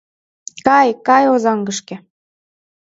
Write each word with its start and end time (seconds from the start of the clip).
—Кай, 0.65 0.89
кай 1.07 1.25
Озаҥышке! 1.33 1.95